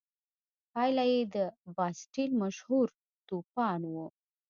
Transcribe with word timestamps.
پایله 0.71 1.03
یې 1.11 1.21
د 1.35 1.37
باسټیل 1.75 2.31
مشهور 2.43 2.87
توپان 3.27 3.81
و. 3.93 3.95